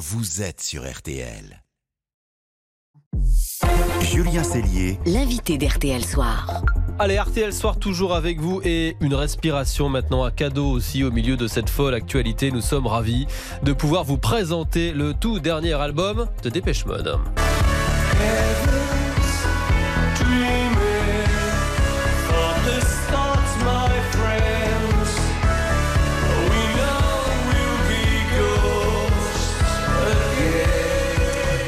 [0.00, 1.62] vous êtes sur RTL.
[4.00, 6.64] Julien Cellier, L'invité d'RTL Soir.
[6.98, 11.36] Allez, RTL Soir toujours avec vous et une respiration maintenant à cadeau aussi au milieu
[11.36, 12.50] de cette folle actualité.
[12.50, 13.26] Nous sommes ravis
[13.62, 17.18] de pouvoir vous présenter le tout dernier album de Dépêche Mode.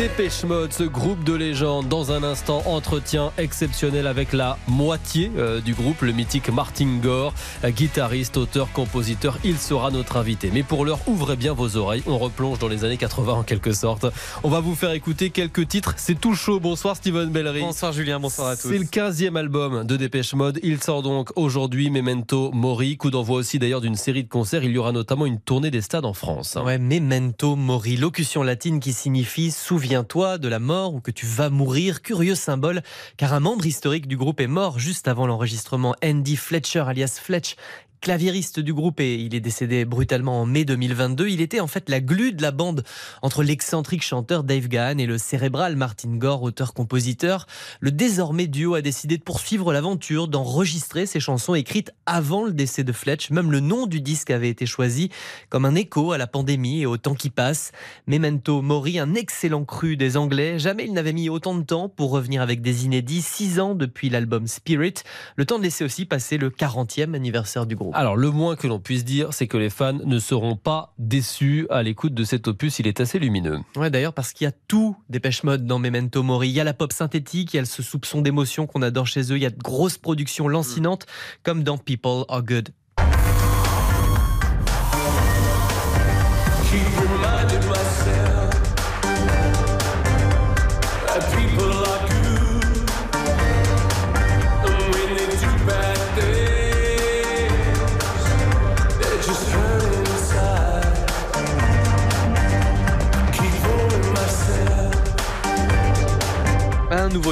[0.00, 5.60] Dépêche Mode, ce groupe de légendes, dans un instant, entretien exceptionnel avec la moitié euh,
[5.60, 7.34] du groupe, le mythique Martin Gore,
[7.66, 9.36] guitariste, auteur, compositeur.
[9.44, 10.50] Il sera notre invité.
[10.54, 12.02] Mais pour l'heure, ouvrez bien vos oreilles.
[12.06, 14.06] On replonge dans les années 80 en quelque sorte.
[14.42, 15.92] On va vous faire écouter quelques titres.
[15.98, 16.60] C'est tout chaud.
[16.60, 17.60] Bonsoir Steven Bellery.
[17.60, 18.70] Bonsoir Julien, bonsoir à tous.
[18.70, 20.60] C'est le 15e album de Dépêche Mode.
[20.62, 22.96] Il sort donc aujourd'hui, Memento Mori.
[22.96, 24.64] Coup d'envoi aussi d'ailleurs d'une série de concerts.
[24.64, 26.56] Il y aura notamment une tournée des stades en France.
[26.64, 29.50] Ouais, Memento Mori, locution latine qui signifie
[29.90, 32.00] souviens-toi de la mort ou que tu vas mourir.
[32.00, 32.80] Curieux symbole,
[33.16, 35.96] car un membre historique du groupe est mort juste avant l'enregistrement.
[36.04, 37.56] Andy Fletcher, alias Fletch,
[38.00, 41.28] claviériste du groupe et il est décédé brutalement en mai 2022.
[41.28, 42.82] Il était en fait la glue de la bande
[43.22, 47.46] entre l'excentrique chanteur Dave Gahan et le cérébral Martin Gore, auteur-compositeur.
[47.80, 52.84] Le désormais duo a décidé de poursuivre l'aventure, d'enregistrer ses chansons écrites avant le décès
[52.84, 53.30] de Fletch.
[53.30, 55.10] Même le nom du disque avait été choisi
[55.50, 57.72] comme un écho à la pandémie et au temps qui passe.
[58.06, 60.58] Memento Mori, un excellent cru des Anglais.
[60.58, 63.22] Jamais il n'avait mis autant de temps pour revenir avec des inédits.
[63.22, 64.94] Six ans depuis l'album Spirit.
[65.36, 67.89] Le temps de laisser aussi passer le 40e anniversaire du groupe.
[67.92, 71.66] Alors, le moins que l'on puisse dire, c'est que les fans ne seront pas déçus
[71.70, 72.78] à l'écoute de cet opus.
[72.78, 73.60] Il est assez lumineux.
[73.76, 76.48] Ouais, d'ailleurs, parce qu'il y a tout Dépêche Mode dans Memento Mori.
[76.48, 79.32] Il y a la pop synthétique, il y a ce soupçon d'émotion qu'on adore chez
[79.32, 81.06] eux, il y a de grosses productions lancinantes,
[81.42, 82.70] comme dans People Are Good.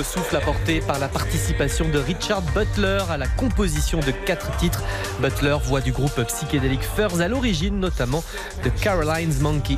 [0.08, 4.82] Souffle apporté par la participation de Richard Butler à la composition de quatre titres.
[5.20, 8.24] Butler, voix du groupe psychédélique Furs, à l'origine notamment
[8.64, 9.76] de Caroline's Monkey.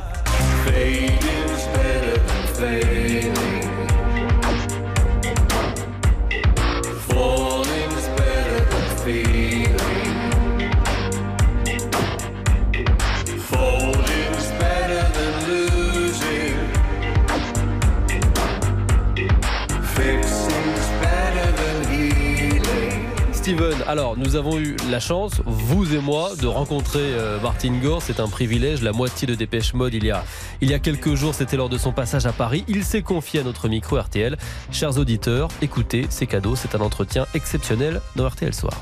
[23.61, 28.01] Steven, alors nous avons eu la chance, vous et moi, de rencontrer euh, Martin Gore.
[28.01, 30.23] C'est un privilège, la moitié de Dépêche Mode il y a,
[30.61, 32.63] il y a quelques jours, c'était lors de son passage à Paris.
[32.67, 34.35] Il s'est confié à notre micro RTL.
[34.71, 38.81] Chers auditeurs, écoutez, c'est cadeau, c'est un entretien exceptionnel dans RTL Soir.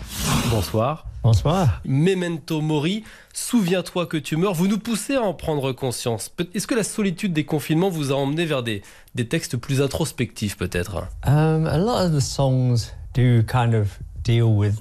[0.49, 1.07] Bonsoir.
[1.23, 1.81] Bonsoir.
[1.83, 3.03] Memento Mori,
[3.33, 4.53] souviens-toi que tu meurs.
[4.53, 6.33] Vous nous poussez à en prendre conscience.
[6.53, 8.81] Est-ce que la solitude des confinements vous a emmené vers des,
[9.13, 11.09] des textes plus introspectifs peut-être?
[11.27, 13.99] Um, a lot of the songs do kind of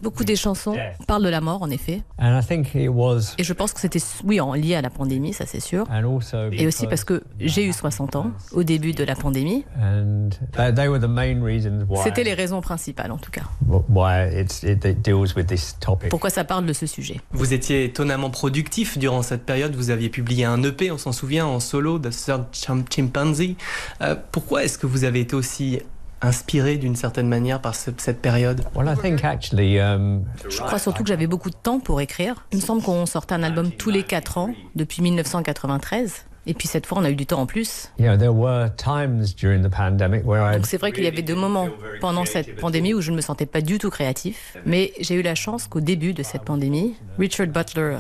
[0.03, 0.77] Beaucoup des chansons
[1.07, 2.03] parlent de la mort, en effet.
[2.19, 4.91] and I think it was, Et je pense que c'était, oui, en lié à la
[4.91, 5.85] pandémie, ça c'est sûr.
[5.91, 9.65] and also Et aussi parce que j'ai eu 60 ans au début de la pandémie.
[9.81, 13.43] and they, they were the main reasons why C'était les raisons principales, en tout cas.
[13.89, 16.11] why it's, it, it deals with this topic.
[16.11, 17.21] Pourquoi ça parle de ce sujet?
[17.33, 19.75] Vous étiez étonnamment productif durant cette période.
[19.75, 23.57] Vous aviez publié un EP, on s'en souvient, en solo, The Third Chim- Chimpanzee.
[24.03, 25.81] Euh, pourquoi est-ce que vous avez été aussi
[26.21, 30.79] inspiré d'une certaine manière par ce- cette période Well, I think actually, um, Je crois
[30.79, 32.47] surtout que j'avais beaucoup de temps pour écrire.
[32.53, 36.25] Il me semble qu'on sortait un album tous les 4 ans, depuis 1993.
[36.47, 37.91] Et puis cette fois, on a eu du temps en plus.
[37.99, 41.07] you know, there were times during the pandemic where I Donc c'est vrai qu'il y
[41.07, 41.69] avait deux moments
[42.01, 44.57] pendant cette pandémie où je ne me sentais pas du tout créatif.
[44.65, 47.99] Mais j'ai eu la chance qu'au début de cette pandémie, Richard Butler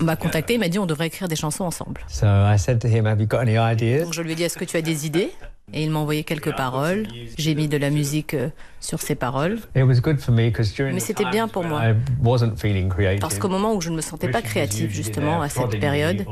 [0.00, 2.00] m'a contacté et m'a dit on devrait écrire des chansons ensemble.
[2.08, 4.42] so I said to him, "Have you got any ideas?" Donc je lui ai dit
[4.42, 5.30] est-ce que tu as des idées?
[5.72, 7.06] Et il m'a envoyé quelques paroles.
[7.38, 8.50] J'ai mis de la musique euh,
[8.80, 9.58] sur ces paroles.
[9.74, 11.80] It was good for me because during Mais c'était bien pour moi.
[11.88, 13.20] I wasn't feeling creative.
[13.20, 16.24] Parce qu'au moment où je ne me sentais pas usually justement there à cette période,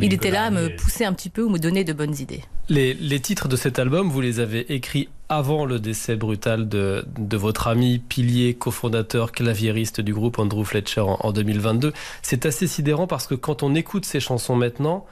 [0.00, 0.76] il était good là à me ideas.
[0.76, 2.42] pousser un petit peu ou me donner de bonnes idées.
[2.68, 7.04] les, les titres de cet album, vous les avez écrits avant le décès brutal de,
[7.18, 11.92] de votre ami, pilier, cofondateur, claviériste du groupe Andrew Fletcher en, en 2022.
[12.22, 15.04] C'est assez sidérant parce que quand on écoute ces chansons maintenant,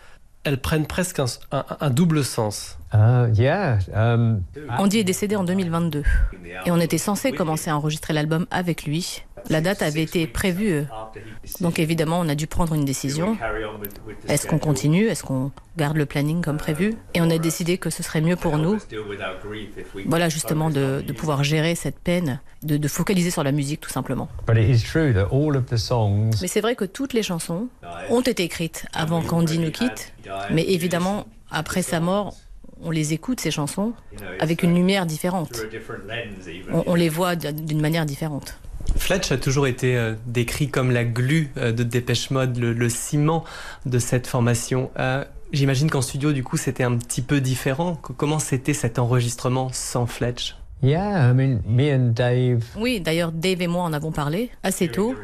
[0.44, 2.78] elles prennent presque un, un- un double sens.
[2.92, 3.78] Uh, yeah.
[3.94, 4.42] Um,
[4.78, 6.02] Andy est décédé en 2022
[6.66, 9.22] et on était censé commencer à enregistrer l'album avec lui.
[9.48, 10.84] La date avait été prévue
[11.60, 13.37] Donc évidemment, on a dû prendre une décision.
[14.28, 15.06] Est-ce qu'on continue?
[15.06, 16.94] Est-ce qu'on garde le planning comme prévu?
[17.14, 18.78] Et on a décidé que ce serait mieux pour nous,
[20.06, 23.90] voilà justement, de, de pouvoir gérer cette peine, de, de, focaliser sur la musique tout
[23.90, 24.28] simplement.
[24.48, 24.75] Mais
[26.46, 27.69] c'est vrai que toutes les chansons
[28.10, 30.12] ont été écrites avant qu'Andy nous quitte,
[30.50, 32.34] mais évidemment, après sa mort,
[32.82, 33.92] on les écoute, ces chansons,
[34.38, 35.60] avec une lumière différente.
[36.72, 38.58] On, on les voit d'une manière différente.
[39.00, 42.88] Fletch a toujours été euh, décrit comme la glu euh, de Dépêche Mode, le, le,
[42.88, 43.44] ciment
[43.87, 44.91] de cette formation.
[44.99, 47.97] Euh, J'imagine qu'en studio, du coup, c'était un petit peu différent.
[47.97, 50.55] Comment c'était cet enregistrement sans Fletch?
[50.82, 52.64] Yeah, I mean, me and Dave.
[52.76, 55.14] Oui, d'ailleurs, Dave et moi en avons parlé assez tôt,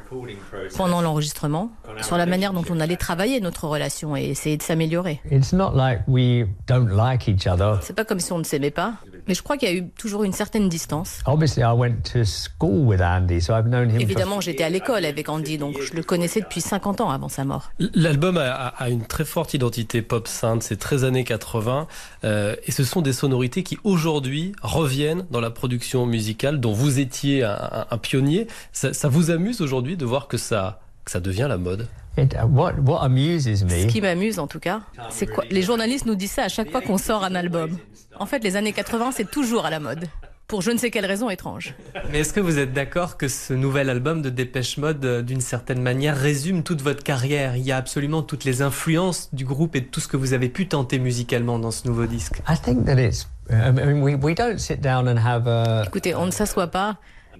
[0.77, 1.71] pendant l'enregistrement,
[2.03, 5.21] sur la manière dont on allait travailler notre relation et essayer de s'améliorer.
[5.31, 7.79] It's not like we don't like each other.
[7.83, 8.95] C'est pas comme si on ne s'aimait pas,
[9.27, 11.21] mais je crois qu'il y a eu toujours une certaine distance.
[11.27, 14.01] Obviously, I went to school with Andy, so I've known him.
[14.01, 17.45] Évidemment, j'étais à l'école avec Andy, donc je le connaissais depuis 50 ans avant sa
[17.45, 17.71] mort.
[17.79, 21.87] L'album a, a, une très forte identité pop synth, c'est très années 80,
[22.25, 26.99] euh, et ce sont des sonorités qui aujourd'hui reviennent dans la production musicale dont vous
[26.99, 28.47] étiez un, un pionnier.
[28.73, 31.89] Ça, ça vous amuse aujourd'hui de voir que ça, que ça devient la mode
[32.19, 34.81] It, what, what amuses me, Ce qui m'amuse en tout cas,
[35.11, 37.79] c'est quoi Les journalistes nous disent ça à chaque fois qu'on sort un album.
[38.19, 40.09] En fait, les années 80, c'est toujours à la mode.
[40.49, 41.75] Pour je ne sais quelle raison étrange.
[42.11, 45.83] Mais est-ce que vous êtes d'accord que ce nouvel album de Dépêche Mode, d'une certaine
[45.83, 47.57] manière, résume toute votre carrière?
[47.57, 50.33] Il y a absolument toutes les influences du groupe et de tout ce que vous
[50.33, 52.41] avez pu tenter musicalement dans ce nouveau disque.
[52.49, 53.29] I think that it's.
[53.51, 55.85] I mean, we, we don't sit down and have a.
[55.87, 56.97] Écoutez, on ne s'assoit pas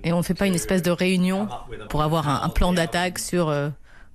[0.07, 1.49] et on ne fait pas une espèce de réunion
[1.89, 3.49] pour avoir un, plan d'attaque sur.
[3.49, 3.69] Euh,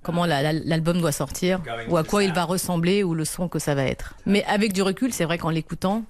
[0.04, 1.60] comment l'album doit sortir,
[1.90, 4.16] ou à quoi il va ressembler, ou le son que ça va être.
[4.26, 6.06] Mais avec du recul, c'est vrai qu'en l'écoutant,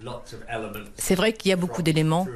[0.96, 2.28] c'est vrai qu'il y a beaucoup d'éléments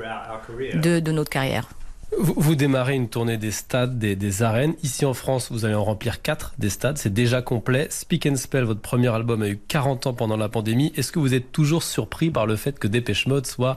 [0.73, 1.69] de, notre carrière.
[2.17, 4.73] Vous, démarrez une tournée des stades, des, des, arènes.
[4.83, 6.97] Ici en France, vous allez en remplir 4 des stades.
[6.97, 7.87] C'est déjà complet.
[7.89, 10.93] Speak and Spell, votre premier album, a eu 40 ans pendant la pandémie.
[10.95, 13.75] Est-ce que vous êtes toujours surpris par le fait que Dépêche Mode soit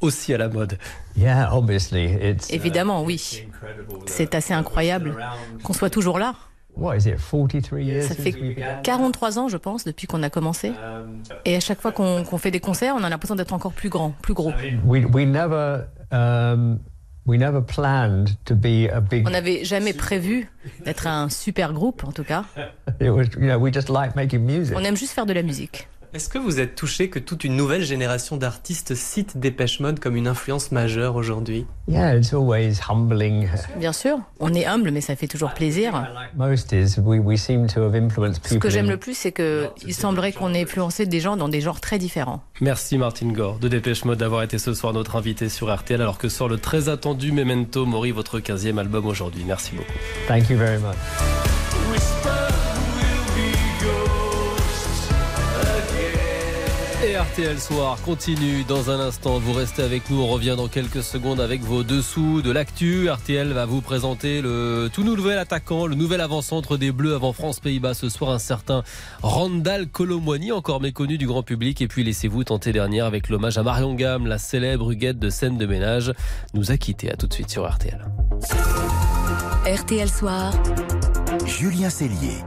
[0.00, 0.78] aussi à la mode
[1.16, 2.04] yeah, obviously.
[2.04, 3.46] It's, Évidemment, oui.
[4.06, 5.16] C'est assez incroyable
[5.62, 6.34] qu'on soit toujours là.
[6.80, 10.72] Ça fait 43 ans, je pense, depuis qu'on a commencé.
[11.44, 13.88] Et à chaque fois qu'on qu fait des concerts, on a l'impression d'être encore plus
[13.88, 14.52] grand, plus gros.
[14.84, 16.78] We, we never, um,
[17.26, 19.26] we never planned to be a big...
[19.26, 20.50] On n'avait jamais prévu
[20.84, 22.44] d'être un super groupe, en tout cas.
[23.00, 24.76] Was, you know, we just like making music.
[24.76, 25.88] On aime juste faire de la musique.
[26.14, 30.16] Est-ce que vous êtes touché que toute une nouvelle génération d'artistes cite Dépêche Mode comme
[30.16, 31.66] une influence majeure aujourd'hui?
[31.86, 33.46] Yeah, it's always humbling.
[33.76, 36.08] Bien sûr, on est humble, mais ça fait toujours plaisir.
[36.34, 39.32] Most is we, we seem to have influenced people Ce que j'aime le plus, c'est
[39.32, 42.42] que il semblerait qu'on ait influencé des gens dans des genres très différents.
[42.62, 46.16] Merci Martine Gore de Dépêche Mode d'avoir été ce soir notre invité sur RTL, alors
[46.16, 49.44] que sort le très attendu Memento Mori, votre 15e album aujourd'hui.
[49.46, 49.92] Merci beaucoup.
[50.26, 50.96] Thank you very much.
[57.00, 59.38] Et RTL Soir continue dans un instant.
[59.38, 60.20] Vous restez avec nous.
[60.20, 63.08] On revient dans quelques secondes avec vos dessous de l'actu.
[63.08, 67.94] RTL va vous présenter le tout nouvel attaquant, le nouvel avant-centre des Bleus avant France-Pays-Bas
[67.94, 68.32] ce soir.
[68.32, 68.82] Un certain
[69.22, 71.80] Randall Colomwani, encore méconnu du grand public.
[71.80, 75.56] Et puis laissez-vous tenter dernière avec l'hommage à Marion Gamme, la célèbre huguette de scène
[75.56, 76.12] de ménage,
[76.52, 77.12] nous a quittés.
[77.12, 78.04] À tout de suite sur RTL.
[79.64, 80.52] RTL Soir.
[81.46, 82.42] Julien Cellier.